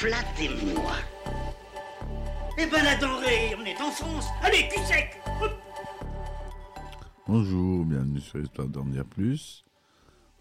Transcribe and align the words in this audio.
Flattez-moi. 0.00 0.94
Eh 2.56 2.64
ben 2.64 2.82
la 2.82 2.96
denrée, 2.96 3.54
on 3.58 3.66
est 3.66 3.78
en 3.82 3.90
France. 3.90 4.28
Allez, 4.42 4.66
cul 4.72 4.80
sec 4.86 5.20
Hop. 5.42 5.52
Bonjour, 7.26 7.84
bienvenue 7.84 8.18
sur 8.18 8.40
Histoire 8.40 8.68
d'en 8.68 8.86
dire 8.86 9.04
plus. 9.04 9.62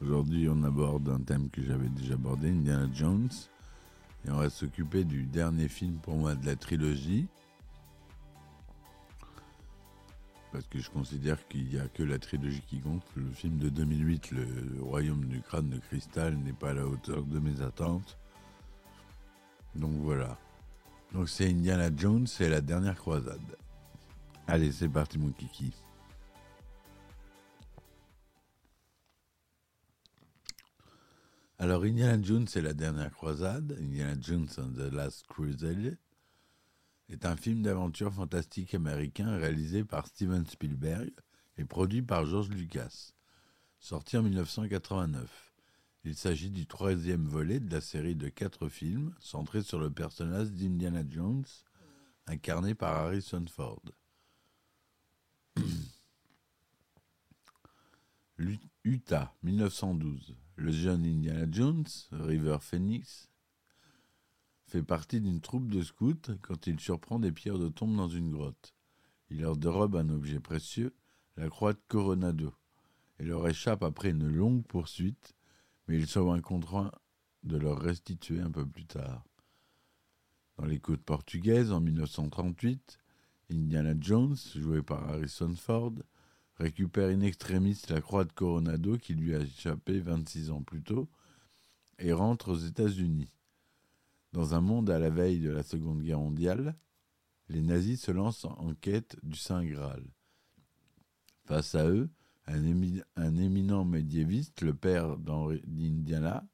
Aujourd'hui, 0.02 0.48
on 0.50 0.64
aborde 0.64 1.09
un 1.09 1.20
thème 1.20 1.50
que 1.50 1.62
j'avais 1.62 1.90
déjà 1.90 2.14
abordé, 2.14 2.52
Indiana 2.52 2.88
Jones. 2.94 3.27
Et 4.26 4.31
on 4.31 4.38
va 4.38 4.50
s'occuper 4.50 5.03
du 5.03 5.23
dernier 5.26 5.67
film 5.67 5.95
pour 5.95 6.16
moi 6.16 6.36
de 6.36 6.45
la 6.45 6.55
trilogie. 6.55 7.28
Parce 10.53 10.67
que 10.67 10.80
je 10.80 10.89
considère 10.89 11.45
qu'il 11.50 11.66
n'y 11.66 11.80
a 11.80 11.89
que 11.89 12.03
la 12.03 12.17
trilogie 12.17 12.64
qui 12.66 12.80
compte. 12.80 13.03
Le 13.17 13.30
film 13.31 13.58
de 13.58 13.67
2008, 13.67 14.31
Le 14.31 14.84
Royaume 14.84 15.26
du 15.26 15.41
crâne 15.41 15.69
de 15.69 15.80
cristal, 15.80 16.38
n'est 16.38 16.53
pas 16.53 16.69
à 16.69 16.75
la 16.75 16.88
hauteur 16.88 17.23
de 17.23 17.39
mes 17.39 17.62
attentes. 17.62 18.17
Donc 19.75 19.94
voilà. 20.02 20.38
Donc 21.14 21.30
c'est 21.30 21.50
Indiana 21.50 21.89
Jones 21.95 22.28
et 22.39 22.50
la 22.50 22.62
dernière 22.62 22.95
croisade. 22.95 23.58
Allez, 24.48 24.72
c'est 24.72 24.89
parti 24.89 25.17
mon 25.17 25.31
kiki. 25.31 25.73
Alors, 31.62 31.84
Indiana 31.84 32.17
Jones 32.22 32.47
et 32.56 32.62
la 32.62 32.73
dernière 32.73 33.12
croisade, 33.12 33.78
Indiana 33.81 34.16
Jones 34.22 34.47
and 34.58 34.72
the 34.78 34.94
Last 34.94 35.28
Crusade, 35.28 35.97
est 37.09 37.25
un 37.25 37.36
film 37.36 37.64
d'aventure 37.64 38.14
fantastique 38.14 38.73
américain 38.73 39.36
réalisé 39.36 39.84
par 39.84 40.08
Steven 40.08 40.45
Spielberg 40.45 41.12
et 41.58 41.66
produit 41.66 42.02
par 42.02 42.25
George 42.25 42.50
Lucas, 42.50 43.12
sorti 43.78 44.16
en 44.16 44.23
1989. 44.23 45.48
Il 46.05 46.16
s'agit 46.16 46.50
du 46.50 46.66
troisième 46.66 47.25
volet 47.28 47.59
de 47.59 47.69
la 47.69 47.81
série 47.81 48.16
de 48.16 48.30
quatre 48.30 48.69
films 48.69 49.14
centrés 49.19 49.64
sur 49.64 49.80
le 49.80 49.89
personnage 49.92 50.50
d'Indiana 50.52 51.03
Jones, 51.09 51.44
incarné 52.25 52.73
par 52.73 52.95
Harrison 52.95 53.44
Ford. 53.47 53.81
Utah, 58.86 59.36
1912. 59.44 60.38
Le 60.56 60.72
jeune 60.72 61.06
Indiana 61.06 61.45
Jones, 61.52 61.86
River 62.11 62.58
Phoenix, 62.61 63.30
fait 64.67 64.84
partie 64.84 65.19
d'une 65.19 65.41
troupe 65.41 65.69
de 65.69 65.81
scouts 65.81 66.38
quand 66.41 66.67
il 66.67 66.80
surprend 66.80 67.19
des 67.19 67.34
pierres 67.34 67.59
de 67.59 67.67
tombe 67.67 67.97
dans 67.97 68.08
une 68.08 68.31
grotte. 68.31 68.73
Il 69.30 69.41
leur 69.41 69.58
dérobe 69.58 69.97
un 69.97 70.09
objet 70.09 70.39
précieux, 70.39 70.95
la 71.36 71.50
croix 71.50 71.73
de 71.73 71.80
Coronado, 71.88 72.53
et 73.19 73.25
leur 73.25 73.47
échappe 73.47 73.84
après 73.84 74.11
une 74.11 74.28
longue 74.28 74.66
poursuite, 74.66 75.36
mais 75.90 75.98
ils 75.98 76.08
sont 76.08 76.40
contraints 76.42 76.92
de 77.42 77.58
leur 77.58 77.80
restituer 77.80 78.40
un 78.40 78.52
peu 78.52 78.64
plus 78.64 78.86
tard. 78.86 79.26
Dans 80.58 80.66
les 80.66 80.80
côtes 80.80 81.02
portugaises, 81.02 81.72
en 81.72 81.80
1938, 81.80 83.00
Indiana 83.50 83.96
Jones, 84.00 84.38
joué 84.56 84.84
par 84.84 85.09
Harrison 85.09 85.56
Ford, 85.56 85.94
récupère 86.58 87.09
in 87.09 87.22
extremis 87.22 87.81
la 87.90 88.02
croix 88.02 88.24
de 88.24 88.31
Coronado 88.31 89.00
qui 89.00 89.16
lui 89.16 89.34
a 89.34 89.40
échappé 89.40 90.00
26 90.00 90.52
ans 90.52 90.62
plus 90.62 90.84
tôt 90.84 91.09
et 91.97 92.13
rentre 92.13 92.50
aux 92.50 92.58
États-Unis. 92.58 93.34
Dans 94.31 94.53
un 94.53 94.62
monde 94.62 94.92
à 94.92 95.00
la 95.00 95.09
veille 95.09 95.40
de 95.40 95.50
la 95.50 95.63
Seconde 95.63 96.03
Guerre 96.03 96.19
mondiale, 96.19 96.78
les 97.47 97.63
nazis 97.63 98.00
se 98.00 98.12
lancent 98.12 98.46
en 98.46 98.75
quête 98.75 99.18
du 99.24 99.40
Saint 99.40 99.66
Graal. 99.66 100.06
Face 101.46 101.74
à 101.74 101.90
eux, 101.90 102.12
un, 102.50 102.64
émi 102.64 103.02
un 103.16 103.38
éminent 103.38 103.86
médiéviste, 103.86 104.62
le 104.62 104.74
père 104.74 105.18
d'Indiana, 105.18 106.46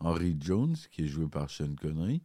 Henry 0.00 0.36
Jones, 0.40 0.76
qui 0.90 1.04
est 1.04 1.08
joué 1.08 1.28
par 1.28 1.50
Sean 1.50 1.74
Connery, 1.74 2.22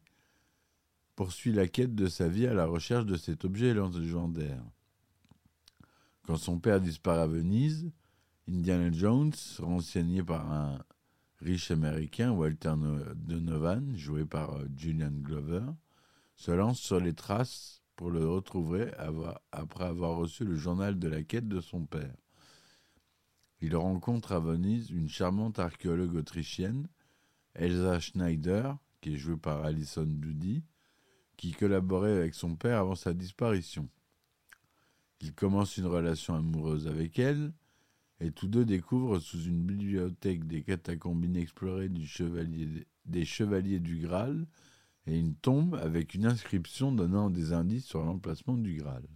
poursuit 1.15 1.51
la 1.51 1.67
quête 1.67 1.95
de 1.95 2.07
sa 2.07 2.27
vie 2.27 2.47
à 2.47 2.53
la 2.53 2.65
recherche 2.65 3.05
de 3.05 3.17
cet 3.17 3.45
objet 3.45 3.73
légendaire. 3.73 4.63
Quand 6.23 6.37
son 6.37 6.59
père 6.59 6.79
disparaît 6.79 7.21
à 7.21 7.27
Venise, 7.27 7.91
Indiana 8.47 8.91
Jones, 8.91 9.33
renseigné 9.59 10.23
par 10.23 10.51
un 10.51 10.79
riche 11.39 11.71
américain, 11.71 12.31
Walter 12.31 12.73
Donovan, 13.15 13.95
joué 13.97 14.25
par 14.25 14.57
Julian 14.77 15.11
Glover, 15.11 15.65
se 16.35 16.51
lance 16.51 16.79
sur 16.79 16.99
les 16.99 17.13
traces 17.13 17.83
pour 17.95 18.09
le 18.09 18.27
retrouver 18.27 18.91
après 19.51 19.85
avoir 19.85 20.17
reçu 20.17 20.45
le 20.45 20.55
journal 20.55 20.97
de 20.97 21.07
la 21.07 21.23
quête 21.23 21.47
de 21.47 21.59
son 21.59 21.85
père. 21.85 22.15
Il 23.65 23.77
rencontre 23.77 24.33
à 24.33 24.41
Venise 24.41 24.89
une 24.89 25.07
charmante 25.07 25.57
archéologue 25.57 26.15
autrichienne, 26.15 26.89
Elsa 27.53 28.01
Schneider, 28.01 28.77
qui 28.99 29.13
est 29.13 29.17
jouée 29.17 29.37
par 29.37 29.63
Alison 29.63 30.03
Doody, 30.05 30.65
qui 31.37 31.53
collaborait 31.53 32.11
avec 32.11 32.33
son 32.33 32.57
père 32.57 32.77
avant 32.79 32.95
sa 32.95 33.13
disparition. 33.13 33.87
Il 35.21 35.33
commence 35.33 35.77
une 35.77 35.85
relation 35.85 36.35
amoureuse 36.35 36.87
avec 36.87 37.17
elle, 37.19 37.53
et 38.19 38.31
tous 38.31 38.49
deux 38.49 38.65
découvrent 38.65 39.19
sous 39.19 39.41
une 39.41 39.63
bibliothèque 39.63 40.45
des 40.45 40.61
catacombes 40.61 41.23
inexplorées 41.23 41.87
des 41.87 43.25
chevaliers 43.25 43.79
du 43.79 43.99
Graal 43.99 44.45
et 45.07 45.17
une 45.17 45.35
tombe 45.35 45.75
avec 45.75 46.15
une 46.15 46.25
inscription 46.25 46.91
donnant 46.91 47.29
des 47.29 47.53
indices 47.53 47.85
sur 47.85 48.03
l'emplacement 48.03 48.57
du 48.57 48.75
Graal. 48.75 49.07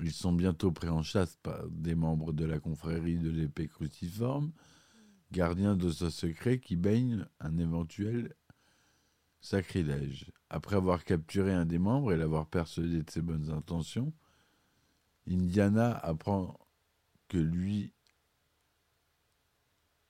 Ils 0.00 0.12
sont 0.12 0.32
bientôt 0.32 0.70
pris 0.70 0.88
en 0.88 1.02
chasse 1.02 1.36
par 1.42 1.68
des 1.68 1.94
membres 1.94 2.32
de 2.32 2.44
la 2.44 2.60
confrérie 2.60 3.18
de 3.18 3.30
l'épée 3.30 3.68
cruciforme, 3.68 4.52
gardiens 5.32 5.76
de 5.76 5.90
ce 5.90 6.08
secret 6.08 6.60
qui 6.60 6.76
baigne 6.76 7.26
un 7.40 7.58
éventuel 7.58 8.34
sacrilège. 9.40 10.30
Après 10.50 10.76
avoir 10.76 11.04
capturé 11.04 11.52
un 11.52 11.66
des 11.66 11.78
membres 11.78 12.12
et 12.12 12.16
l'avoir 12.16 12.46
persuadé 12.46 13.02
de 13.02 13.10
ses 13.10 13.22
bonnes 13.22 13.50
intentions, 13.50 14.12
Indiana 15.28 15.92
apprend 15.98 16.58
que 17.28 17.38
lui 17.38 17.92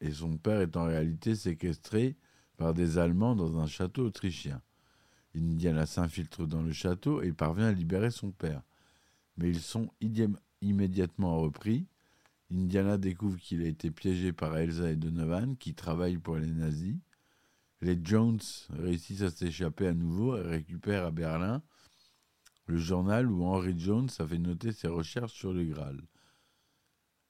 et 0.00 0.12
son 0.12 0.37
père 0.37 0.60
est 0.60 0.77
en 0.77 0.84
réalité 0.84 1.34
séquestrés 1.34 2.16
par 2.56 2.75
des 2.75 2.98
Allemands 2.98 3.34
dans 3.34 3.59
un 3.59 3.66
château 3.66 4.06
autrichien. 4.06 4.62
Indiana 5.34 5.87
s'infiltre 5.87 6.47
dans 6.47 6.62
le 6.62 6.72
château 6.72 7.22
et 7.22 7.32
parvient 7.32 7.66
à 7.66 7.72
libérer 7.72 8.10
son 8.10 8.31
père. 8.31 8.62
Mais 9.38 9.49
ils 9.49 9.60
sont 9.60 9.91
immédiatement 10.60 11.41
repris. 11.41 11.87
Indiana 12.53 12.99
découvre 12.99 13.38
qu'il 13.38 13.62
a 13.62 13.66
été 13.66 13.91
piégé 13.91 14.32
par 14.32 14.56
Elsa 14.56 14.91
et 14.91 14.97
Donovan, 14.97 15.56
qui 15.56 15.75
travaillent 15.75 16.19
pour 16.19 16.37
les 16.37 16.53
nazis. 16.53 16.97
Les 17.81 17.98
Jones 18.03 18.41
réussissent 18.71 19.22
à 19.22 19.31
s'échapper 19.31 19.87
à 19.87 19.94
nouveau 19.94 20.37
et 20.37 20.43
récupèrent 20.43 21.06
à 21.06 21.10
Berlin 21.10 21.62
le 22.66 22.77
journal 22.77 23.31
où 23.31 23.44
Henry 23.44 23.78
Jones 23.78 24.10
avait 24.19 24.38
noté 24.38 24.72
ses 24.72 24.88
recherches 24.88 25.32
sur 25.32 25.53
le 25.53 25.65
Graal, 25.65 26.03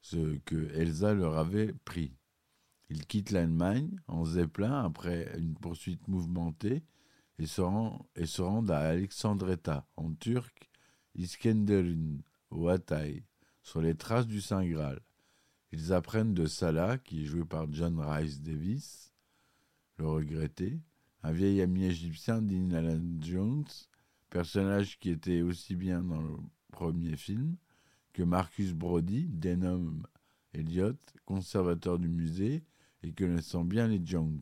ce 0.00 0.36
que 0.38 0.70
Elsa 0.74 1.14
leur 1.14 1.38
avait 1.38 1.72
pris. 1.84 2.12
Ils 2.90 3.06
quittent 3.06 3.30
l'Allemagne 3.30 3.90
en 4.08 4.24
Zeppelin 4.24 4.84
après 4.84 5.32
une 5.38 5.54
poursuite 5.54 6.08
mouvementée 6.08 6.82
et 7.38 7.46
se, 7.46 7.62
et 8.16 8.26
se 8.26 8.42
rendent 8.42 8.70
à 8.70 8.80
Alexandretta, 8.80 9.86
en 9.96 10.12
turc, 10.14 10.67
Iskenderun, 11.14 12.22
au 12.50 12.68
Hatay, 12.68 13.24
sur 13.62 13.80
les 13.80 13.94
traces 13.94 14.26
du 14.26 14.40
Saint 14.40 14.64
Graal. 14.64 15.00
Ils 15.72 15.92
apprennent 15.92 16.34
de 16.34 16.46
Salah, 16.46 16.98
qui 16.98 17.22
est 17.22 17.26
joué 17.26 17.44
par 17.44 17.70
John 17.72 18.00
Rice 18.00 18.40
Davis, 18.40 19.12
le 19.98 20.06
regretté, 20.06 20.80
un 21.22 21.32
vieil 21.32 21.60
ami 21.60 21.84
égyptien 21.84 22.40
d'Indiana 22.40 22.96
Jones, 23.20 23.66
personnage 24.30 24.98
qui 24.98 25.10
était 25.10 25.42
aussi 25.42 25.74
bien 25.74 26.02
dans 26.02 26.20
le 26.20 26.36
premier 26.70 27.16
film 27.16 27.56
que 28.12 28.22
Marcus 28.22 28.72
Brody, 28.72 29.26
Denham 29.28 30.06
Elliot, 30.54 30.96
conservateur 31.24 31.98
du 31.98 32.08
musée 32.08 32.64
et 33.02 33.12
connaissant 33.12 33.64
bien 33.64 33.88
les 33.88 34.00
Jones, 34.04 34.40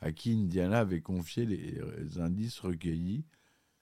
à 0.00 0.12
qui 0.12 0.32
Indiana 0.32 0.80
avait 0.80 1.00
confié 1.00 1.46
les 1.46 2.18
indices 2.18 2.58
recueillis, 2.58 3.24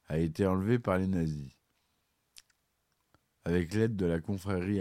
a 0.06 0.18
été 0.18 0.46
enlevé 0.46 0.78
par 0.78 0.98
les 0.98 1.06
nazis. 1.06 1.57
Avec 3.44 3.74
l'aide 3.74 3.96
de 3.96 4.06
la 4.06 4.20
confrérie 4.20 4.80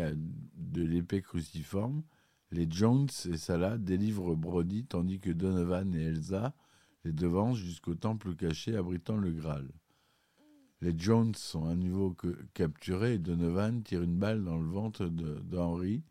de 0.55 0.83
l'épée 0.83 1.21
cruciforme, 1.21 2.03
Les 2.51 2.67
Jones 2.69 3.07
et 3.25 3.37
Salah 3.37 3.77
délivrent 3.77 4.35
Brody 4.35 4.85
tandis 4.85 5.19
que 5.19 5.31
Donovan 5.31 5.93
et 5.93 6.03
Elsa 6.03 6.55
les 7.03 7.11
devancent 7.13 7.57
jusqu'au 7.57 7.95
temple 7.95 8.35
caché 8.35 8.75
abritant 8.75 9.17
le 9.17 9.31
Graal. 9.31 9.69
Les 10.81 10.93
Jones 10.97 11.33
sont 11.35 11.65
à 11.65 11.75
nouveau 11.75 12.15
capturés 12.53 13.15
et 13.15 13.19
Donovan 13.19 13.81
tire 13.83 14.03
une 14.03 14.17
balle 14.17 14.43
dans 14.43 14.57
le 14.57 14.67
ventre 14.67 15.07
d'Henry 15.07 16.03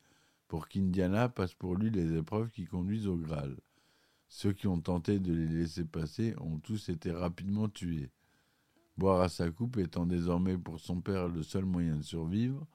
pour 0.49 0.69
qu'Indiana 0.69 1.29
passe 1.29 1.55
pour 1.55 1.77
lui 1.77 1.91
les 1.91 2.17
épreuves 2.17 2.51
qui 2.51 2.65
conduisent 2.65 3.07
au 3.07 3.17
Graal. 3.17 3.57
Ceux 4.29 4.53
qui 4.53 4.67
ont 4.67 4.81
tenté 4.81 5.21
de 5.21 5.33
les 5.33 5.47
laisser 5.47 5.85
passer 5.85 6.35
ont 6.39 6.59
tous 6.59 6.89
été 6.89 7.13
rapidement 7.13 7.69
tués. 7.69 8.11
Boire 8.99 9.21
à 9.21 9.29
sa 9.29 9.51
coupe 9.51 9.77
étant 9.77 10.07
désormais 10.07 10.57
pour 10.57 10.81
son 10.81 11.01
père 11.01 11.29
le 11.29 11.43
seul 11.43 11.65
moyen 11.65 11.97
de 11.97 12.03
survivre, 12.03 12.67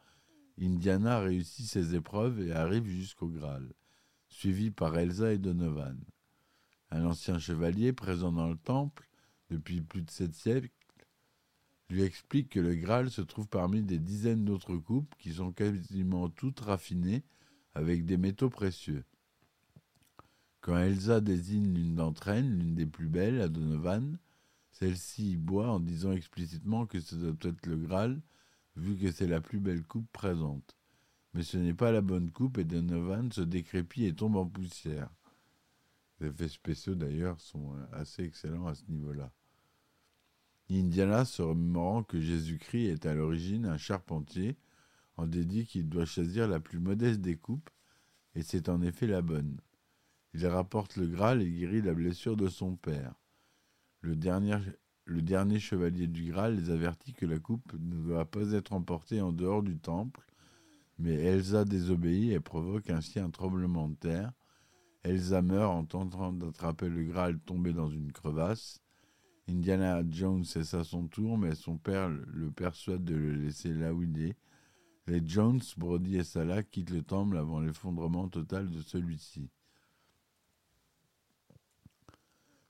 Indiana 0.59 1.19
réussit 1.19 1.65
ses 1.65 1.95
épreuves 1.95 2.39
et 2.41 2.51
arrive 2.51 2.85
jusqu'au 2.85 3.27
Graal, 3.27 3.73
suivi 4.29 4.69
par 4.69 4.97
Elsa 4.97 5.33
et 5.33 5.39
Donovan. 5.39 5.97
Un 6.91 7.05
ancien 7.05 7.39
chevalier 7.39 7.93
présent 7.93 8.31
dans 8.31 8.49
le 8.49 8.57
temple 8.57 9.07
depuis 9.49 9.81
plus 9.81 10.03
de 10.03 10.11
sept 10.11 10.35
siècles 10.35 10.69
lui 11.89 12.03
explique 12.03 12.49
que 12.49 12.59
le 12.59 12.75
Graal 12.75 13.09
se 13.09 13.21
trouve 13.21 13.47
parmi 13.47 13.81
des 13.81 13.99
dizaines 13.99 14.45
d'autres 14.45 14.77
coupes 14.77 15.13
qui 15.19 15.33
sont 15.33 15.51
quasiment 15.51 16.29
toutes 16.29 16.61
raffinées 16.61 17.23
avec 17.73 18.05
des 18.05 18.17
métaux 18.17 18.49
précieux. 18.49 19.03
Quand 20.61 20.77
Elsa 20.77 21.19
désigne 21.21 21.73
l'une 21.73 21.95
d'entre 21.95 22.29
elles, 22.29 22.49
l'une 22.49 22.75
des 22.75 22.85
plus 22.85 23.07
belles, 23.07 23.41
à 23.41 23.49
Donovan, 23.49 24.17
celle-ci 24.71 25.37
boit 25.37 25.69
en 25.69 25.79
disant 25.79 26.11
explicitement 26.11 26.85
que 26.85 26.99
ce 26.99 27.15
doit 27.15 27.51
être 27.51 27.65
le 27.65 27.77
Graal, 27.77 28.21
vu 28.75 28.97
que 28.97 29.11
c'est 29.11 29.27
la 29.27 29.41
plus 29.41 29.59
belle 29.59 29.83
coupe 29.83 30.09
présente. 30.11 30.75
Mais 31.33 31.43
ce 31.43 31.57
n'est 31.57 31.73
pas 31.73 31.91
la 31.91 32.01
bonne 32.01 32.31
coupe 32.31 32.57
et 32.57 32.63
Donovan 32.63 33.31
se 33.31 33.41
décrépit 33.41 34.05
et 34.05 34.15
tombe 34.15 34.35
en 34.35 34.45
poussière. 34.45 35.09
Les 36.19 36.27
effets 36.27 36.49
spéciaux 36.49 36.95
d'ailleurs 36.95 37.39
sont 37.39 37.75
euh, 37.75 37.85
assez 37.93 38.23
excellents 38.23 38.67
à 38.67 38.75
ce 38.75 38.83
niveau-là. 38.89 39.31
Indiana 40.69 41.25
se 41.25 41.41
remémorant 41.41 42.03
que 42.03 42.21
Jésus-Christ 42.21 42.87
est 42.87 43.05
à 43.05 43.13
l'origine 43.13 43.65
un 43.65 43.77
charpentier, 43.77 44.57
en 45.17 45.27
dédie 45.27 45.65
qu'il 45.65 45.89
doit 45.89 46.05
choisir 46.05 46.47
la 46.47 46.59
plus 46.59 46.79
modeste 46.79 47.21
des 47.21 47.35
coupes, 47.35 47.69
et 48.35 48.43
c'est 48.43 48.69
en 48.69 48.81
effet 48.81 49.07
la 49.07 49.21
bonne. 49.21 49.59
Il 50.33 50.47
rapporte 50.47 50.95
le 50.95 51.07
Graal 51.07 51.41
et 51.41 51.51
guérit 51.51 51.81
la 51.81 51.93
blessure 51.93 52.37
de 52.37 52.47
son 52.47 52.75
père. 52.75 53.13
Le 54.01 54.15
dernier, 54.15 55.59
chevalier 55.59 56.07
du 56.07 56.25
Graal 56.31 56.55
les 56.55 56.69
avertit 56.71 57.13
que 57.13 57.25
la 57.25 57.37
coupe 57.37 57.73
ne 57.73 58.01
doit 58.01 58.25
pas 58.25 58.51
être 58.53 58.73
emportée 58.73 59.21
en 59.21 59.31
dehors 59.31 59.61
du 59.61 59.77
temple, 59.77 60.25
mais 60.97 61.13
Elsa 61.13 61.65
désobéit 61.65 62.31
et 62.31 62.39
provoque 62.39 62.89
ainsi 62.89 63.19
un 63.19 63.29
tremblement 63.29 63.89
de 63.89 63.95
terre. 63.95 64.31
Elsa 65.03 65.41
meurt 65.41 65.71
en 65.71 65.85
tentant 65.85 66.33
d'attraper 66.33 66.89
le 66.89 67.03
Graal 67.03 67.39
tombé 67.39 67.73
dans 67.73 67.89
une 67.89 68.11
crevasse. 68.11 68.81
Indiana 69.47 70.01
Jones 70.09 70.45
est 70.55 70.73
à 70.73 70.83
son 70.83 71.07
tour, 71.07 71.37
mais 71.37 71.55
son 71.55 71.77
père 71.77 72.09
le 72.09 72.51
persuade 72.51 73.03
de 73.03 73.15
le 73.15 73.33
laisser 73.33 73.73
là 73.73 73.93
où 73.93 74.03
il 74.03 74.19
est. 74.19 74.35
Les 75.07 75.21
Jones, 75.25 75.61
Brody 75.77 76.17
et 76.17 76.23
Salah 76.23 76.63
quittent 76.63 76.91
le 76.91 77.01
temple 77.01 77.37
avant 77.37 77.59
l'effondrement 77.59 78.29
total 78.29 78.69
de 78.69 78.81
celui-ci. 78.81 79.49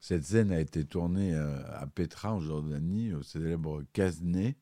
Cette 0.02 0.24
scène 0.24 0.52
a 0.52 0.60
été 0.60 0.84
tournée 0.84 1.36
euh, 1.36 1.64
à 1.80 1.86
Petra, 1.86 2.34
en 2.34 2.40
Jordanie, 2.40 3.14
au 3.14 3.22
célèbre 3.22 3.84
Casné. 3.94 4.58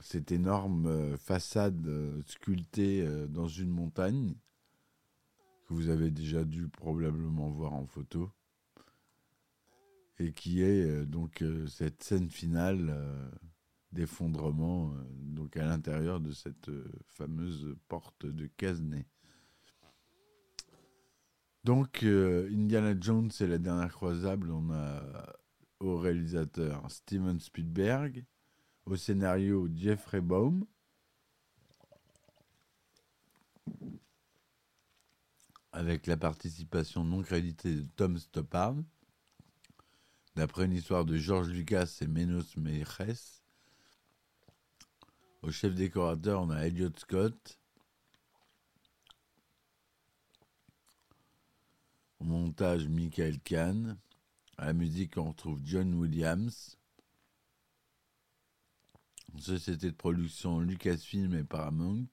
Cette 0.00 0.32
énorme 0.32 0.86
euh, 0.86 1.16
façade 1.18 1.86
euh, 1.86 2.22
sculptée 2.22 3.06
dans 3.28 3.46
une 3.46 3.68
montagne, 3.68 4.34
que 5.66 5.74
vous 5.74 5.90
avez 5.90 6.10
déjà 6.10 6.42
dû 6.44 6.68
probablement 6.68 7.50
voir 7.50 7.74
en 7.74 7.86
photo, 7.86 8.30
et 10.18 10.32
qui 10.32 10.62
est 10.62 11.04
donc 11.04 11.44
cette 11.68 12.02
scène 12.02 12.30
finale 12.30 12.96
d'effondrement 13.92 14.94
à 15.56 15.64
l'intérieur 15.64 16.20
de 16.20 16.32
cette 16.32 16.70
fameuse 17.04 17.76
porte 17.88 18.24
de 18.26 18.46
Casné. 18.46 19.06
Donc, 21.64 22.04
euh, 22.04 22.48
Indiana 22.50 22.94
Jones 22.98 23.30
et 23.40 23.46
la 23.46 23.58
dernière 23.58 23.92
croisade, 23.92 24.44
on 24.48 24.70
a 24.72 25.36
au 25.80 25.98
réalisateur 25.98 26.90
Steven 26.90 27.38
Spielberg, 27.38 28.24
au 28.86 28.96
scénario 28.96 29.68
Jeffrey 29.74 30.20
Baum, 30.20 30.64
avec 35.72 36.06
la 36.06 36.16
participation 36.16 37.04
non 37.04 37.22
créditée 37.22 37.74
de 37.74 37.86
Tom 37.96 38.18
Stoppard, 38.18 38.76
d'après 40.36 40.64
une 40.64 40.72
histoire 40.72 41.04
de 41.04 41.16
George 41.16 41.48
Lucas 41.48 41.98
et 42.00 42.06
Menos 42.06 42.56
Meijes. 42.56 43.42
Au 45.42 45.50
chef 45.50 45.74
décorateur, 45.74 46.42
on 46.42 46.50
a 46.50 46.66
Elliot 46.66 46.92
Scott. 46.96 47.59
Montage, 52.20 52.88
Michael 52.88 53.40
Kahn. 53.40 53.96
À 54.58 54.66
la 54.66 54.72
musique, 54.72 55.16
on 55.16 55.30
retrouve 55.30 55.60
John 55.64 55.94
Williams. 55.94 56.76
Société 59.38 59.90
de 59.90 59.96
production 59.96 60.60
Lucasfilm 60.60 61.34
et 61.34 61.44
Paramount. 61.44 62.08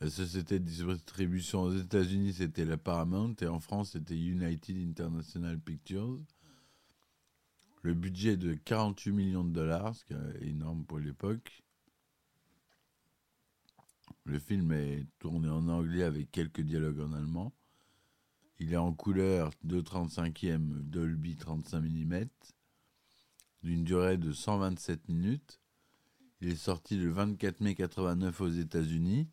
La 0.00 0.10
société 0.10 0.58
de 0.58 0.64
distribution 0.64 1.62
aux 1.62 1.74
États-Unis, 1.74 2.34
c'était 2.34 2.64
la 2.64 2.76
Paramount 2.76 3.34
et 3.40 3.46
en 3.46 3.60
France, 3.60 3.92
c'était 3.92 4.18
United 4.18 4.76
International 4.76 5.58
Pictures. 5.58 6.18
Le 7.82 7.94
budget 7.94 8.36
de 8.36 8.54
48 8.54 9.12
millions 9.12 9.44
de 9.44 9.52
dollars, 9.52 9.94
ce 9.94 10.04
qui 10.04 10.12
est 10.12 10.48
énorme 10.48 10.84
pour 10.84 10.98
l'époque. 10.98 11.65
Le 14.26 14.40
film 14.40 14.72
est 14.72 15.06
tourné 15.20 15.48
en 15.48 15.68
anglais 15.68 16.02
avec 16.02 16.32
quelques 16.32 16.60
dialogues 16.60 16.98
en 16.98 17.12
allemand. 17.12 17.52
Il 18.58 18.72
est 18.72 18.76
en 18.76 18.92
couleur 18.92 19.52
2,35e 19.64 20.82
Dolby 20.82 21.36
35 21.36 21.80
mm, 21.80 22.24
d'une 23.62 23.84
durée 23.84 24.16
de 24.16 24.32
127 24.32 25.08
minutes. 25.08 25.60
Il 26.40 26.48
est 26.48 26.56
sorti 26.56 26.96
le 26.96 27.08
24 27.08 27.60
mai 27.60 27.76
89 27.76 28.40
aux 28.40 28.48
États-Unis, 28.48 29.28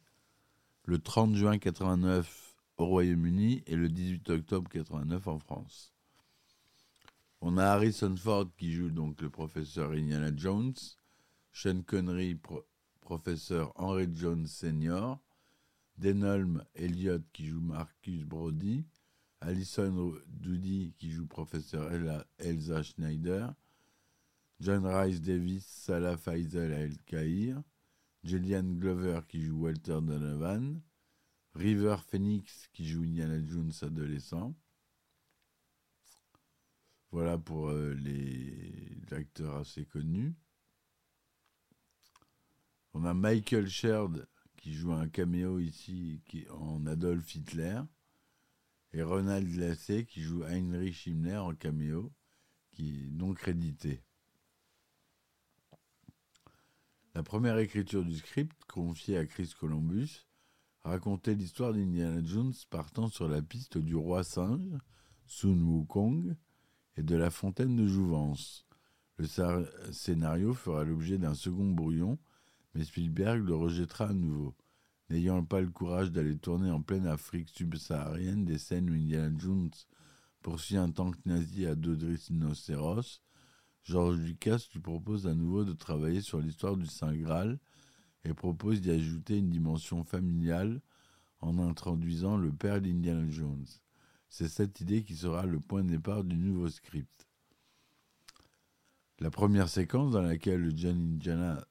le 0.85 0.99
30 0.99 1.33
juin 1.33 1.57
89 1.57 2.55
au 2.77 2.85
Royaume-Uni 2.85 3.63
et 3.65 3.75
le 3.75 3.89
18 3.89 4.29
octobre 4.29 4.69
89 4.69 5.27
en 5.27 5.39
France. 5.39 5.91
On 7.41 7.57
a 7.57 7.65
Harrison 7.65 8.15
Ford 8.15 8.45
qui 8.57 8.71
joue 8.71 8.91
donc 8.91 9.19
le 9.23 9.31
professeur 9.31 9.93
Indiana 9.93 10.29
Jones, 10.35 10.75
Sean 11.51 11.81
Connery, 11.81 12.37
professeur 13.03 13.71
Henry 13.75 14.07
Jones 14.13 14.47
Senior, 14.47 15.19
Denholm 15.97 16.63
Elliott 16.73 17.23
qui 17.33 17.47
joue 17.47 17.61
Marcus 17.61 18.23
Brody, 18.23 18.85
Alison 19.41 20.15
Doody 20.27 20.93
qui 20.97 21.11
joue 21.11 21.27
professeur 21.27 21.91
Elsa 22.39 22.81
Schneider, 22.81 23.53
John 24.59 24.85
Rice 24.85 25.21
Davis, 25.21 25.65
Salah 25.65 26.17
Faisal 26.17 26.71
El 26.71 26.97
Kahir, 27.05 27.61
Julian 28.23 28.63
Glover 28.79 29.19
qui 29.27 29.41
joue 29.41 29.63
Walter 29.63 29.99
Donovan, 30.01 30.81
River 31.55 31.97
Phoenix 32.07 32.69
qui 32.73 32.87
joue 32.87 33.03
Indiana 33.03 33.45
Jones 33.45 33.73
adolescent. 33.81 34.55
Voilà 37.11 37.37
pour 37.37 37.69
euh, 37.69 37.93
les 37.93 38.97
acteurs 39.11 39.57
assez 39.57 39.85
connus. 39.85 40.33
On 42.93 43.05
a 43.05 43.13
Michael 43.13 43.67
Sherd 43.67 44.27
qui 44.57 44.73
joue 44.73 44.93
un 44.93 45.09
caméo 45.09 45.59
ici 45.59 46.21
en 46.51 46.85
Adolf 46.85 47.35
Hitler. 47.35 47.81
Et 48.93 49.01
Ronald 49.01 49.49
Glacé 49.49 50.05
qui 50.05 50.21
joue 50.21 50.43
Heinrich 50.43 51.07
Himmler 51.07 51.37
en 51.37 51.55
caméo, 51.55 52.13
qui 52.71 53.05
est 53.05 53.09
non 53.09 53.33
crédité. 53.33 54.03
La 57.15 57.23
première 57.23 57.57
écriture 57.57 58.05
du 58.05 58.15
script, 58.15 58.53
confiée 58.65 59.17
à 59.17 59.25
Chris 59.25 59.51
Columbus, 59.59 60.27
racontait 60.83 61.33
l'histoire 61.33 61.73
d'Indiana 61.73 62.23
Jones 62.23 62.53
partant 62.69 63.07
sur 63.07 63.27
la 63.27 63.41
piste 63.41 63.79
du 63.79 63.95
roi 63.95 64.23
singe, 64.23 64.77
Sun 65.25 65.61
Wukong, 65.61 66.35
et 66.95 67.03
de 67.03 67.15
la 67.15 67.31
fontaine 67.31 67.75
de 67.75 67.87
Jouvence. 67.87 68.67
Le 69.17 69.27
scénario 69.91 70.53
fera 70.53 70.83
l'objet 70.83 71.17
d'un 71.17 71.33
second 71.33 71.71
brouillon, 71.71 72.19
mais 72.73 72.83
Spielberg 72.83 73.45
le 73.45 73.55
rejettera 73.55 74.07
à 74.07 74.13
nouveau. 74.13 74.55
N'ayant 75.09 75.43
pas 75.43 75.61
le 75.61 75.69
courage 75.69 76.11
d'aller 76.11 76.37
tourner 76.37 76.71
en 76.71 76.81
pleine 76.81 77.07
Afrique 77.07 77.49
subsaharienne 77.49 78.45
des 78.45 78.57
scènes 78.57 78.89
où 78.89 78.93
Indiana 78.93 79.35
Jones 79.37 79.71
poursuit 80.41 80.77
un 80.77 80.91
tank 80.91 81.15
nazi 81.25 81.65
à 81.65 81.75
deux 81.75 81.97
rhinocéros, 82.27 83.21
George 83.83 84.17
Lucas 84.17 84.67
lui 84.73 84.79
propose 84.79 85.27
à 85.27 85.33
nouveau 85.33 85.65
de 85.65 85.73
travailler 85.73 86.21
sur 86.21 86.39
l'histoire 86.39 86.77
du 86.77 86.85
Saint 86.85 87.13
Graal 87.13 87.59
et 88.23 88.33
propose 88.33 88.81
d'y 88.81 88.91
ajouter 88.91 89.37
une 89.37 89.49
dimension 89.49 90.03
familiale 90.03 90.81
en 91.41 91.59
introduisant 91.59 92.37
le 92.37 92.51
père 92.53 92.81
d'Indiana 92.81 93.29
Jones. 93.29 93.65
C'est 94.29 94.47
cette 94.47 94.79
idée 94.79 95.03
qui 95.03 95.15
sera 95.15 95.45
le 95.45 95.59
point 95.59 95.83
de 95.83 95.89
départ 95.89 96.23
du 96.23 96.37
nouveau 96.37 96.69
script. 96.69 97.27
La 99.19 99.29
première 99.29 99.69
séquence 99.69 100.11
dans 100.11 100.21
laquelle 100.21 100.61
le 100.61 100.75
jeune 100.75 101.15
Indiana 101.15 101.67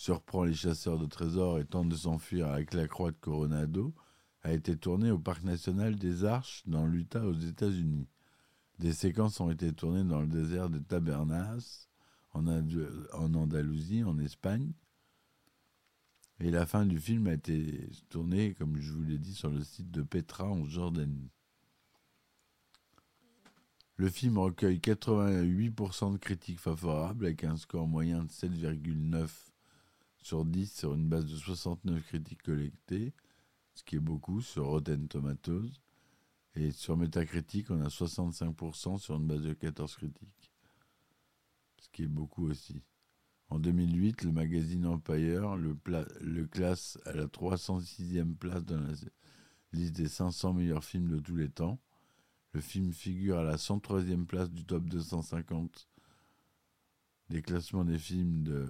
surprend 0.00 0.44
les 0.44 0.54
chasseurs 0.54 0.98
de 0.98 1.04
trésors 1.04 1.58
et 1.58 1.66
tente 1.66 1.90
de 1.90 1.94
s'enfuir 1.94 2.48
avec 2.48 2.72
la 2.72 2.88
croix 2.88 3.10
de 3.10 3.18
Coronado 3.18 3.94
a 4.42 4.50
été 4.50 4.74
tournée 4.74 5.10
au 5.10 5.18
Parc 5.18 5.42
national 5.42 5.96
des 5.96 6.24
Arches 6.24 6.62
dans 6.66 6.86
l'Utah 6.86 7.26
aux 7.26 7.34
États-Unis. 7.34 8.08
Des 8.78 8.94
séquences 8.94 9.40
ont 9.40 9.50
été 9.50 9.74
tournées 9.74 10.04
dans 10.04 10.22
le 10.22 10.26
désert 10.26 10.70
de 10.70 10.78
Tabernas, 10.78 11.90
en, 12.32 12.46
en 12.46 13.34
Andalousie, 13.34 14.02
en 14.02 14.18
Espagne. 14.18 14.72
Et 16.38 16.50
la 16.50 16.64
fin 16.64 16.86
du 16.86 16.98
film 16.98 17.26
a 17.26 17.34
été 17.34 17.90
tournée, 18.08 18.54
comme 18.54 18.80
je 18.80 18.92
vous 18.94 19.02
l'ai 19.02 19.18
dit, 19.18 19.34
sur 19.34 19.50
le 19.50 19.62
site 19.62 19.90
de 19.90 20.00
Petra 20.00 20.48
en 20.48 20.64
Jordanie. 20.64 21.30
Le 23.96 24.08
film 24.08 24.38
recueille 24.38 24.78
88% 24.78 26.14
de 26.14 26.16
critiques 26.16 26.58
favorables 26.58 27.26
avec 27.26 27.44
un 27.44 27.58
score 27.58 27.86
moyen 27.86 28.24
de 28.24 28.30
7,9 28.30 29.49
sur 30.22 30.44
10 30.44 30.72
sur 30.72 30.94
une 30.94 31.08
base 31.08 31.26
de 31.26 31.36
69 31.36 32.02
critiques 32.02 32.42
collectées, 32.42 33.12
ce 33.74 33.82
qui 33.84 33.96
est 33.96 34.00
beaucoup 34.00 34.40
sur 34.40 34.66
Rotten 34.66 35.08
Tomatoes. 35.08 35.70
Et 36.56 36.72
sur 36.72 36.96
Metacritic, 36.96 37.70
on 37.70 37.80
a 37.80 37.88
65% 37.88 38.98
sur 38.98 39.16
une 39.16 39.26
base 39.26 39.42
de 39.42 39.52
14 39.52 39.94
critiques, 39.94 40.52
ce 41.78 41.88
qui 41.90 42.02
est 42.02 42.08
beaucoup 42.08 42.48
aussi. 42.48 42.82
En 43.50 43.58
2008, 43.58 44.24
le 44.24 44.32
magazine 44.32 44.86
Empire 44.86 45.56
le, 45.56 45.76
le 46.20 46.46
classe 46.46 46.98
à 47.04 47.12
la 47.12 47.26
306e 47.26 48.34
place 48.34 48.64
dans 48.64 48.80
la 48.80 48.92
liste 49.72 49.94
des 49.94 50.08
500 50.08 50.54
meilleurs 50.54 50.84
films 50.84 51.08
de 51.08 51.18
tous 51.20 51.36
les 51.36 51.48
temps. 51.48 51.80
Le 52.52 52.60
film 52.60 52.92
figure 52.92 53.38
à 53.38 53.44
la 53.44 53.56
103e 53.56 54.24
place 54.24 54.50
du 54.50 54.64
top 54.64 54.84
250 54.84 55.88
des 57.30 57.42
classements 57.42 57.84
des 57.84 57.98
films 57.98 58.42
de 58.42 58.66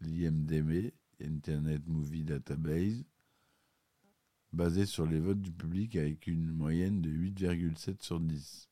l'IMDB, 0.00 0.94
Internet 1.22 1.82
Movie 1.86 2.24
Database, 2.24 3.04
basé 4.54 4.86
sur 4.86 5.06
les 5.06 5.20
votes 5.20 5.42
du 5.42 5.52
public 5.52 5.96
avec 5.96 6.26
une 6.26 6.50
moyenne 6.50 7.02
de 7.02 7.10
8,7 7.10 8.02
sur 8.02 8.18
10. 8.18 8.70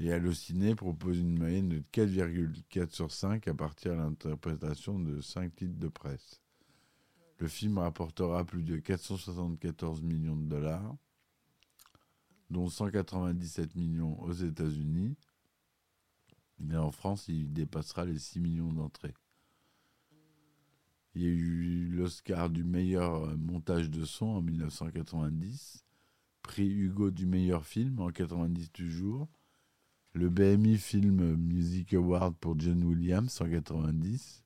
Et 0.00 0.12
Allociné 0.12 0.74
propose 0.74 1.18
une 1.18 1.38
moyenne 1.38 1.70
de 1.70 1.82
4,4 1.94 2.90
sur 2.90 3.10
5 3.10 3.48
à 3.48 3.54
partir 3.54 3.92
de 3.92 3.98
l'interprétation 3.98 4.98
de 4.98 5.22
5 5.22 5.54
titres 5.54 5.78
de 5.78 5.88
presse. 5.88 6.42
Le 7.38 7.48
film 7.48 7.78
rapportera 7.78 8.44
plus 8.44 8.62
de 8.62 8.76
474 8.76 10.02
millions 10.02 10.36
de 10.36 10.44
dollars, 10.44 10.94
dont 12.50 12.68
197 12.68 13.74
millions 13.76 14.20
aux 14.20 14.32
États-Unis, 14.32 15.16
mais 16.62 16.76
en 16.76 16.90
France, 16.90 17.28
il 17.28 17.52
dépassera 17.52 18.04
les 18.04 18.18
6 18.18 18.40
millions 18.40 18.72
d'entrées. 18.72 19.14
Il 21.14 21.22
y 21.22 21.26
a 21.26 21.28
eu 21.28 21.88
l'Oscar 21.90 22.48
du 22.48 22.64
meilleur 22.64 23.36
montage 23.36 23.90
de 23.90 24.04
son 24.04 24.26
en 24.26 24.40
1990, 24.40 25.84
prix 26.42 26.70
Hugo 26.70 27.10
du 27.10 27.26
meilleur 27.26 27.66
film 27.66 28.00
en 28.00 28.10
90 28.10 28.72
toujours, 28.72 29.28
le 30.14 30.30
BMI 30.30 30.78
Film 30.78 31.36
Music 31.36 31.94
Award 31.94 32.34
pour 32.36 32.58
John 32.58 32.82
Williams 32.84 33.40
en 33.40 33.48
90. 33.48 34.42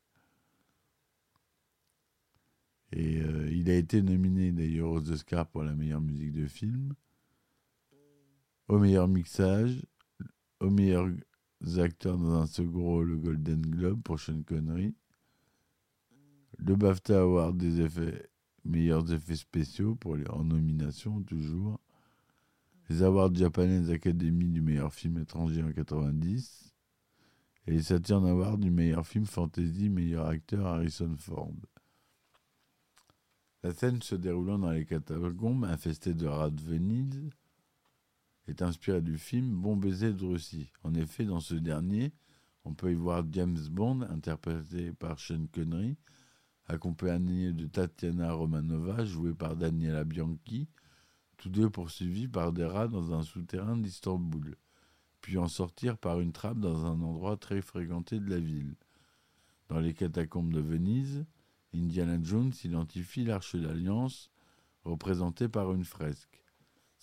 Et 2.93 3.21
euh, 3.21 3.51
il 3.53 3.69
a 3.71 3.75
été 3.75 4.01
nominé 4.01 4.53
d'ailleurs 4.53 4.91
aux 4.91 5.11
Oscars 5.11 5.47
pour 5.47 5.65
la 5.65 5.75
meilleure 5.75 6.01
musique 6.01 6.33
de 6.33 6.47
film, 6.47 6.95
au 8.69 8.79
meilleur 8.79 9.09
mixage, 9.09 9.85
au 10.61 10.71
meilleur 10.71 11.09
acteurs 11.79 12.19
dans 12.19 12.35
un 12.35 12.47
second 12.47 12.83
rôle 12.83 13.09
le 13.09 13.17
Golden 13.17 13.63
Globe 13.63 14.03
pour 14.03 14.21
Sean 14.21 14.43
Connery, 14.43 14.95
le 16.59 16.77
BAFTA 16.77 17.21
Award 17.21 17.57
des 17.57 17.81
effets, 17.81 18.31
meilleurs 18.65 19.13
effets 19.13 19.37
spéciaux 19.37 19.95
pour 19.95 20.17
en 20.31 20.45
nomination 20.45 21.23
toujours, 21.23 21.81
les 22.89 23.03
Awards 23.03 23.35
Japanese 23.35 23.91
Academy 23.91 24.49
du 24.49 24.61
meilleur 24.61 24.95
film 24.95 25.19
étranger 25.19 25.63
en 25.63 25.73
90 25.73 26.73
et 27.67 27.73
les 27.73 27.83
Saturn 27.83 28.25
Awards 28.27 28.59
du 28.59 28.71
meilleur 28.71 29.05
film 29.07 29.27
fantasy 29.27 29.89
meilleur 29.89 30.27
acteur 30.27 30.67
Harrison 30.67 31.17
Ford. 31.19 31.53
La 33.65 33.73
scène 33.75 34.01
se 34.03 34.15
déroulant 34.15 34.61
dans 34.61 34.71
les 34.71 34.85
catacombes 34.85 35.65
infestées 35.65 36.15
de 36.15 36.27
rats 36.27 36.51
de 36.51 36.63
Venise 36.63 37.29
est 38.49 38.63
inspiré 38.63 39.01
du 39.01 39.19
film 39.19 39.55
Bon 39.55 39.77
baiser 39.77 40.13
de 40.13 40.25
Russie. 40.25 40.73
En 40.83 40.95
effet, 40.95 41.25
dans 41.25 41.41
ce 41.41 41.55
dernier, 41.55 42.13
on 42.65 42.75
peut 42.75 42.91
y 42.91 42.95
voir 42.95 43.25
James 43.33 43.59
Bond, 43.71 44.03
interprété 44.03 44.93
par 44.93 45.19
Sean 45.19 45.47
Connery, 45.53 45.97
accompagné 46.67 47.53
de 47.53 47.67
Tatiana 47.67 48.33
Romanova, 48.33 49.05
jouée 49.05 49.35
par 49.35 49.57
Daniela 49.57 50.05
Bianchi, 50.05 50.69
tous 51.37 51.49
deux 51.49 51.71
poursuivis 51.71 52.29
par 52.29 52.53
des 52.53 52.65
rats 52.65 52.89
dans 52.89 53.13
un 53.13 53.23
souterrain 53.23 53.77
d'Istanbul, 53.77 54.57
puis 55.21 55.39
en 55.39 55.49
sortir 55.49 55.99
par 55.99 56.21
une 56.21 56.33
trappe 56.33 56.59
dans 56.59 56.87
un 56.87 57.01
endroit 57.03 57.37
très 57.37 57.61
fréquenté 57.61 58.19
de 58.19 58.31
la 58.31 58.39
ville. 58.39 58.75
Dans 59.69 59.81
les 59.81 59.95
catacombes 59.95 60.53
de 60.53 60.61
Venise, 60.61 61.25
Indiana 61.75 62.19
Jones 62.23 62.53
identifie 62.65 63.25
l'Arche 63.25 63.57
d'Alliance, 63.57 64.31
représentée 64.85 65.49
par 65.49 65.73
une 65.73 65.85
fresque. 65.85 66.46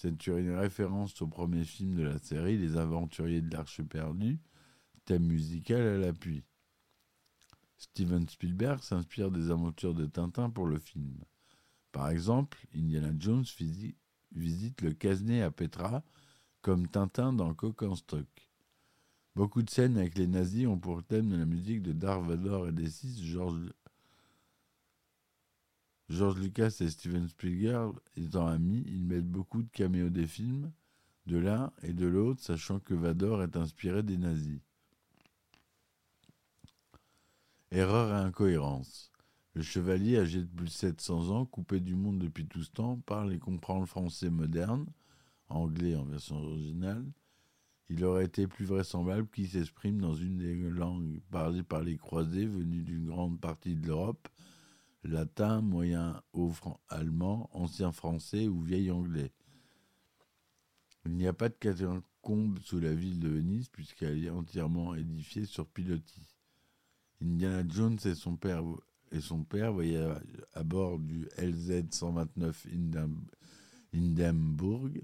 C'est 0.03 0.27
une 0.27 0.57
référence 0.57 1.21
au 1.21 1.27
premier 1.27 1.63
film 1.63 1.95
de 1.95 2.03
la 2.03 2.19
série, 2.19 2.57
Les 2.57 2.75
Aventuriers 2.75 3.39
de 3.39 3.55
l'Arche 3.55 3.81
perdue, 3.83 4.37
thème 5.05 5.23
musical 5.23 5.79
à 5.81 5.97
l'appui. 5.97 6.43
Steven 7.77 8.27
Spielberg 8.27 8.81
s'inspire 8.81 9.31
des 9.31 9.49
aventures 9.49 9.93
de 9.93 10.05
Tintin 10.05 10.49
pour 10.49 10.65
le 10.65 10.77
film. 10.77 11.23
Par 11.93 12.09
exemple, 12.09 12.67
Indiana 12.75 13.13
Jones 13.17 13.45
visite 14.33 14.81
le 14.81 14.91
Casnet 14.91 15.41
à 15.41 15.51
Petra, 15.51 16.03
comme 16.61 16.89
Tintin 16.89 17.31
dans 17.31 17.53
Coq 17.53 17.83
en 17.83 17.95
stock. 17.95 18.27
Beaucoup 19.35 19.61
de 19.61 19.69
scènes 19.69 19.97
avec 19.97 20.17
les 20.17 20.27
nazis 20.27 20.67
ont 20.67 20.79
pour 20.79 21.01
thème 21.01 21.29
de 21.29 21.37
la 21.37 21.45
musique 21.45 21.81
de 21.81 21.93
Darth 21.93 22.25
Vader 22.25 22.65
et 22.67 22.73
des 22.73 22.89
six 22.89 23.23
George 23.23 23.71
George 26.09 26.39
Lucas 26.39 26.77
et 26.81 26.89
Steven 26.89 27.27
Spielberg 27.27 27.95
étant 28.17 28.47
amis, 28.47 28.83
ils 28.87 29.05
mettent 29.05 29.29
beaucoup 29.29 29.63
de 29.63 29.69
caméos 29.69 30.09
des 30.09 30.27
films, 30.27 30.71
de 31.25 31.37
l'un 31.37 31.71
et 31.81 31.93
de 31.93 32.05
l'autre, 32.05 32.41
sachant 32.41 32.79
que 32.79 32.93
Vador 32.93 33.41
est 33.43 33.55
inspiré 33.55 34.03
des 34.03 34.17
nazis. 34.17 34.59
Erreur 37.71 38.09
et 38.11 38.25
incohérence. 38.25 39.11
Le 39.55 39.61
chevalier, 39.61 40.17
âgé 40.17 40.41
de 40.41 40.47
plus 40.47 40.65
de 40.65 40.71
700 40.71 41.29
ans, 41.29 41.45
coupé 41.45 41.79
du 41.79 41.95
monde 41.95 42.19
depuis 42.19 42.47
tout 42.47 42.63
ce 42.63 42.71
temps, 42.71 42.97
parle 43.05 43.33
et 43.33 43.39
comprend 43.39 43.79
le 43.79 43.85
français 43.85 44.29
moderne, 44.29 44.85
anglais 45.47 45.95
en 45.95 46.03
version 46.03 46.37
originale. 46.37 47.05
Il 47.89 48.03
aurait 48.03 48.25
été 48.25 48.47
plus 48.47 48.65
vraisemblable 48.65 49.27
qu'il 49.29 49.47
s'exprime 49.47 50.01
dans 50.01 50.15
une 50.15 50.37
des 50.37 50.55
langues 50.55 51.19
parlées 51.29 51.63
par 51.63 51.81
les 51.81 51.97
croisés 51.97 52.47
venus 52.47 52.83
d'une 52.83 53.05
grande 53.05 53.39
partie 53.39 53.75
de 53.75 53.85
l'Europe, 53.85 54.27
latin, 55.03 55.61
moyen 55.61 56.21
haut 56.33 56.53
allemand, 56.89 57.49
ancien 57.53 57.91
français 57.91 58.47
ou 58.47 58.61
vieil 58.61 58.91
anglais. 58.91 59.31
Il 61.05 61.13
n'y 61.13 61.27
a 61.27 61.33
pas 61.33 61.49
de 61.49 61.55
catacombe 61.55 62.59
sous 62.59 62.79
la 62.79 62.93
ville 62.93 63.19
de 63.19 63.29
Venise 63.29 63.69
puisqu'elle 63.69 64.23
est 64.23 64.29
entièrement 64.29 64.95
édifiée 64.95 65.45
sur 65.45 65.67
pilotis. 65.67 66.35
Indiana 67.21 67.63
Jones 67.67 67.99
et 68.05 68.15
son 68.15 68.35
père 68.35 68.63
et 69.11 69.21
son 69.21 69.43
père 69.43 69.71
voyaient 69.71 70.07
à, 70.53 70.63
bord 70.63 70.99
du 70.99 71.27
LZ 71.37 71.83
129 71.91 72.67
Hindenburg. 73.93 75.01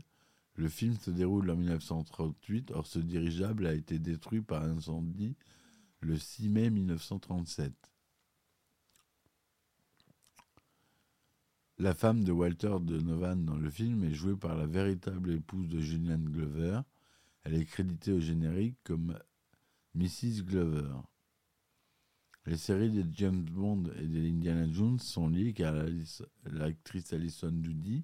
Le 0.56 0.68
film 0.68 0.96
se 0.96 1.12
déroule 1.12 1.50
en 1.52 1.56
1938, 1.56 2.72
or 2.72 2.88
ce 2.88 3.00
dirigeable 3.00 3.68
a 3.68 3.74
été 3.74 4.00
détruit 4.00 4.42
par 4.42 4.64
incendie 4.64 5.36
le 6.02 6.18
6 6.18 6.50
mai 6.50 6.70
1937. 6.70 7.72
La 11.82 11.94
femme 11.94 12.26
de 12.26 12.34
Walter 12.34 12.76
Donovan 12.82 13.46
dans 13.46 13.56
le 13.56 13.70
film 13.70 14.04
est 14.04 14.14
jouée 14.14 14.36
par 14.36 14.58
la 14.58 14.66
véritable 14.66 15.32
épouse 15.32 15.70
de 15.70 15.80
Julian 15.80 16.20
Glover. 16.20 16.82
Elle 17.44 17.54
est 17.54 17.64
créditée 17.64 18.12
au 18.12 18.20
générique 18.20 18.76
comme 18.84 19.18
Mrs. 19.96 20.44
Glover. 20.44 20.92
Les 22.46 22.58
séries 22.58 22.92
de 22.92 23.06
James 23.14 23.46
Bond 23.46 23.84
et 23.98 24.08
de 24.08 24.20
Indiana 24.20 24.70
Jones 24.70 25.00
sont 25.00 25.30
liées 25.30 25.54
car 25.54 25.74
l'actrice 26.44 27.14
Alison 27.14 27.50
Doody, 27.50 28.04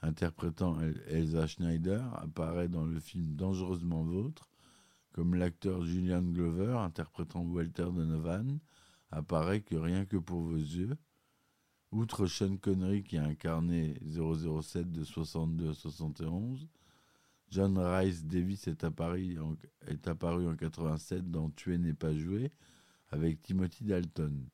interprétant 0.00 0.78
Elsa 1.08 1.48
Schneider, 1.48 2.04
apparaît 2.22 2.68
dans 2.68 2.86
le 2.86 3.00
film 3.00 3.34
Dangereusement 3.34 4.04
Vôtre, 4.04 4.48
comme 5.10 5.34
l'acteur 5.34 5.82
Julian 5.82 6.22
Glover, 6.22 6.76
interprétant 6.78 7.42
Walter 7.42 7.88
Donovan, 7.92 8.60
apparaît 9.10 9.62
que 9.62 9.74
rien 9.74 10.04
que 10.04 10.18
pour 10.18 10.42
vos 10.42 10.54
yeux. 10.54 10.96
Outre 11.92 12.26
Sean 12.26 12.56
Connery 12.56 13.02
qui 13.02 13.18
a 13.18 13.24
incarné 13.24 13.98
007 14.06 14.90
de 14.90 15.04
62 15.04 15.70
à 15.70 15.74
71, 15.74 16.66
John 17.50 17.76
Rice 17.76 18.24
Davis 18.24 18.66
est 18.66 18.82
apparu 18.82 19.38
en, 19.38 19.58
est 19.86 20.08
apparu 20.08 20.48
en 20.48 20.56
87 20.56 21.30
dans 21.30 21.50
Tuer 21.50 21.76
n'est 21.76 21.92
pas 21.92 22.16
joué 22.16 22.50
avec 23.10 23.42
Timothy 23.42 23.84
Dalton. 23.84 24.48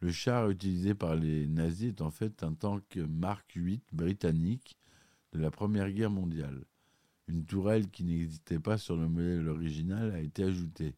Le 0.00 0.10
char 0.10 0.50
utilisé 0.50 0.94
par 0.94 1.14
les 1.14 1.46
nazis 1.46 1.90
est 1.90 2.00
en 2.00 2.10
fait 2.10 2.42
un 2.42 2.54
tank 2.54 2.96
Mark 2.96 3.52
8 3.54 3.84
britannique 3.92 4.76
de 5.32 5.38
la 5.38 5.52
Première 5.52 5.92
Guerre 5.92 6.10
mondiale. 6.10 6.64
Une 7.28 7.44
tourelle 7.44 7.88
qui 7.88 8.02
n'existait 8.02 8.58
pas 8.58 8.78
sur 8.78 8.96
le 8.96 9.08
modèle 9.08 9.48
original 9.48 10.10
a 10.10 10.18
été 10.18 10.42
ajoutée. 10.42 10.96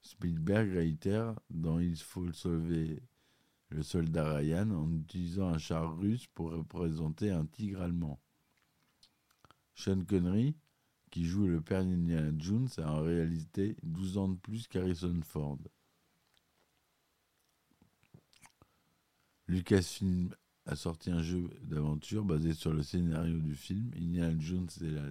Spielberg 0.00 0.70
réitère 0.70 1.34
dans 1.50 1.80
Il 1.80 1.96
faut 1.96 2.32
sauver 2.32 3.02
le 3.70 3.82
soldat 3.82 4.36
Ryan 4.36 4.70
en 4.70 4.92
utilisant 4.94 5.48
un 5.48 5.58
char 5.58 5.98
russe 5.98 6.26
pour 6.34 6.52
représenter 6.52 7.30
un 7.30 7.46
tigre 7.46 7.82
allemand. 7.82 8.20
Sean 9.74 10.04
Connery, 10.04 10.56
qui 11.10 11.24
joue 11.24 11.46
le 11.46 11.60
père 11.60 11.84
d'Indiana 11.84 12.32
Jones, 12.38 12.68
a 12.78 12.92
en 12.92 13.02
réalité 13.02 13.76
12 13.82 14.18
ans 14.18 14.28
de 14.28 14.36
plus 14.36 14.66
qu'Harrison 14.66 15.20
Ford. 15.22 15.58
Lucasfilm 19.46 20.34
a 20.66 20.76
sorti 20.76 21.10
un 21.10 21.22
jeu 21.22 21.48
d'aventure 21.62 22.24
basé 22.24 22.52
sur 22.52 22.72
le 22.72 22.82
scénario 22.82 23.38
du 23.38 23.54
film 23.54 23.90
Indiana 23.96 24.38
Jones 24.38 24.68
et 24.82 24.90
la 24.90 25.08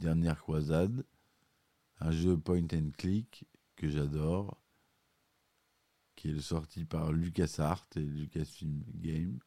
dernière 0.00 0.38
croisade, 0.38 1.06
un 2.00 2.10
jeu 2.10 2.36
point 2.36 2.66
and 2.72 2.90
click 2.98 3.46
que 3.76 3.88
j'adore, 3.88 4.60
qui 6.24 6.30
est 6.30 6.40
sorti 6.40 6.86
par 6.86 7.12
LucasArts 7.12 7.86
et 7.96 8.00
Lucasfilm 8.00 8.82
Game. 8.94 9.38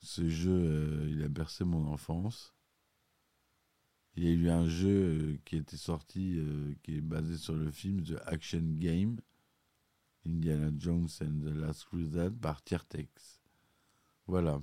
Ce 0.00 0.26
jeu, 0.30 0.50
euh, 0.50 1.06
il 1.10 1.22
a 1.22 1.28
bercé 1.28 1.64
mon 1.64 1.86
enfance. 1.88 2.54
Il 4.16 4.24
y 4.24 4.28
a 4.28 4.30
eu 4.30 4.48
un 4.48 4.66
jeu 4.66 4.88
euh, 4.88 5.38
qui 5.44 5.56
était 5.56 5.76
sorti, 5.76 6.38
euh, 6.38 6.74
qui 6.82 6.96
est 6.96 7.00
basé 7.02 7.36
sur 7.36 7.54
le 7.54 7.70
film 7.70 8.02
The 8.02 8.16
Action 8.24 8.62
Game, 8.78 9.20
Indiana 10.26 10.70
Jones 10.78 11.08
and 11.20 11.40
the 11.42 11.54
Last 11.54 11.84
Crusade 11.84 12.38
par 12.40 12.64
Tiertex. 12.64 13.42
Voilà. 14.26 14.62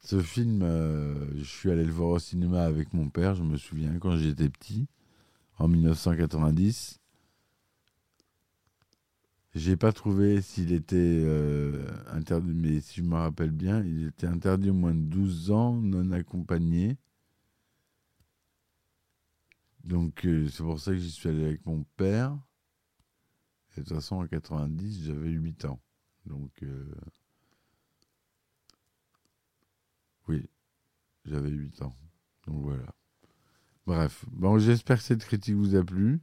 Ce 0.00 0.20
film, 0.20 0.62
je 1.36 1.44
suis 1.44 1.70
allé 1.70 1.84
le 1.84 1.92
voir 1.92 2.08
au 2.08 2.18
cinéma 2.18 2.64
avec 2.64 2.92
mon 2.94 3.10
père, 3.10 3.36
je 3.36 3.44
me 3.44 3.56
souviens, 3.56 3.96
quand 4.00 4.16
j'étais 4.16 4.48
petit, 4.48 4.88
en 5.58 5.68
1990. 5.68 7.00
J'ai 9.54 9.76
pas 9.76 9.92
trouvé 9.92 10.40
s'il 10.40 10.72
était 10.72 10.96
euh, 10.96 11.86
interdit, 12.08 12.54
mais 12.54 12.80
si 12.80 13.02
je 13.02 13.02
me 13.02 13.16
rappelle 13.16 13.50
bien, 13.50 13.82
il 13.84 14.06
était 14.06 14.26
interdit 14.26 14.70
au 14.70 14.74
moins 14.74 14.94
de 14.94 15.00
12 15.00 15.50
ans, 15.50 15.74
non 15.74 16.10
accompagné. 16.12 16.96
Donc 19.84 20.24
euh, 20.24 20.48
c'est 20.48 20.62
pour 20.62 20.80
ça 20.80 20.92
que 20.92 20.98
j'y 20.98 21.10
suis 21.10 21.28
allé 21.28 21.44
avec 21.44 21.66
mon 21.66 21.84
père. 21.96 22.38
Et 23.76 23.80
de 23.80 23.86
toute 23.86 23.94
façon, 23.94 24.16
en 24.16 24.26
90, 24.26 25.04
j'avais 25.04 25.30
8 25.30 25.66
ans. 25.66 25.80
Donc 26.24 26.62
euh, 26.62 26.94
oui, 30.28 30.48
j'avais 31.26 31.50
8 31.50 31.82
ans. 31.82 31.94
Donc 32.46 32.62
voilà. 32.62 32.94
Bref, 33.86 34.24
bon, 34.30 34.58
j'espère 34.58 34.98
que 34.98 35.02
cette 35.02 35.24
critique 35.24 35.56
vous 35.56 35.74
a 35.74 35.82
plu. 35.82 36.20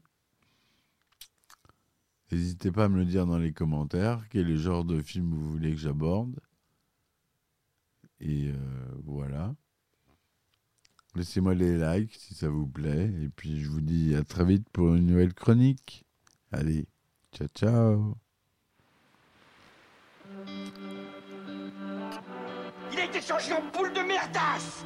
N'hésitez 2.31 2.71
pas 2.71 2.85
à 2.85 2.89
me 2.89 2.97
le 2.97 3.05
dire 3.05 3.25
dans 3.25 3.37
les 3.37 3.51
commentaires, 3.51 4.24
quel 4.29 4.50
est 4.50 4.57
genre 4.57 4.85
de 4.85 5.01
film 5.01 5.33
vous 5.33 5.51
voulez 5.51 5.72
que 5.72 5.79
j'aborde? 5.79 6.39
Et 8.22 8.51
euh, 8.51 9.01
voilà. 9.03 9.55
Laissez-moi 11.15 11.55
les 11.55 11.77
likes 11.77 12.15
si 12.15 12.35
ça 12.35 12.50
vous 12.50 12.67
plaît. 12.67 13.11
Et 13.24 13.29
puis 13.29 13.59
je 13.59 13.69
vous 13.69 13.81
dis 13.81 14.15
à 14.15 14.24
très 14.24 14.45
vite 14.45 14.69
pour 14.69 14.95
une 14.95 15.07
nouvelle 15.07 15.33
chronique. 15.33 16.05
Allez, 16.51 16.85
ciao 17.33 17.48
ciao. 17.55 18.15
Il 22.91 23.00
a 23.00 23.05
été 23.05 23.22
changé 23.22 23.53
en 23.53 23.61
boule 23.72 23.93
de 23.93 24.07
merdasse 24.07 24.85